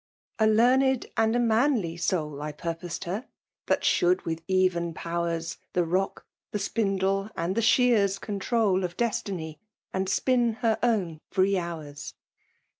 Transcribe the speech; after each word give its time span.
a 0.39 0.47
learned 0.47 1.05
and 1.15 1.35
a 1.35 1.39
manly 1.39 1.95
loul 2.11 2.41
I 2.41 2.51
poxposed 2.53 3.03
her, 3.03 3.27
that 3.67 3.83
should 3.85 4.23
with 4.23 4.41
eren 4.47 4.95
powers 4.95 5.59
The 5.73 5.83
xdcky 5.83 6.23
the 6.51 6.57
spindle, 6.57 7.29
and 7.37 7.53
the 7.53 7.61
shears 7.61 8.17
control 8.17 8.83
Of 8.83 8.97
destiny, 8.97 9.59
and 9.93 10.09
spin 10.09 10.53
her 10.63 10.79
own 10.81 11.21
free 11.29 11.55
hours. 11.55 12.15